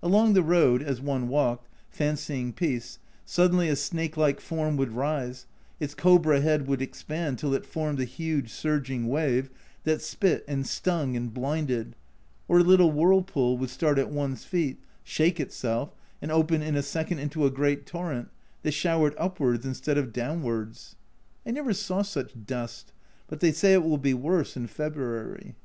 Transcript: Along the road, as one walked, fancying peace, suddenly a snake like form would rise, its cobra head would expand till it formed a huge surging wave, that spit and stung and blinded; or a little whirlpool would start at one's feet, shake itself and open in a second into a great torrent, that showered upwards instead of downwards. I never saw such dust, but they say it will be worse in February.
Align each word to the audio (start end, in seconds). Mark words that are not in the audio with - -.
Along 0.00 0.34
the 0.34 0.44
road, 0.44 0.80
as 0.80 1.00
one 1.00 1.26
walked, 1.26 1.66
fancying 1.90 2.52
peace, 2.52 3.00
suddenly 3.24 3.68
a 3.68 3.74
snake 3.74 4.16
like 4.16 4.40
form 4.40 4.76
would 4.76 4.92
rise, 4.92 5.46
its 5.80 5.92
cobra 5.92 6.40
head 6.40 6.68
would 6.68 6.80
expand 6.80 7.40
till 7.40 7.52
it 7.52 7.66
formed 7.66 7.98
a 7.98 8.04
huge 8.04 8.52
surging 8.52 9.08
wave, 9.08 9.50
that 9.82 10.00
spit 10.02 10.44
and 10.46 10.64
stung 10.68 11.16
and 11.16 11.34
blinded; 11.34 11.96
or 12.46 12.60
a 12.60 12.62
little 12.62 12.92
whirlpool 12.92 13.58
would 13.58 13.70
start 13.70 13.98
at 13.98 14.08
one's 14.12 14.44
feet, 14.44 14.78
shake 15.02 15.40
itself 15.40 15.92
and 16.22 16.30
open 16.30 16.62
in 16.62 16.76
a 16.76 16.80
second 16.82 17.18
into 17.18 17.44
a 17.44 17.50
great 17.50 17.86
torrent, 17.86 18.28
that 18.62 18.70
showered 18.70 19.16
upwards 19.18 19.66
instead 19.66 19.98
of 19.98 20.12
downwards. 20.12 20.94
I 21.44 21.50
never 21.50 21.72
saw 21.72 22.02
such 22.02 22.34
dust, 22.46 22.92
but 23.26 23.40
they 23.40 23.50
say 23.50 23.72
it 23.72 23.82
will 23.82 23.98
be 23.98 24.14
worse 24.14 24.56
in 24.56 24.68
February. 24.68 25.56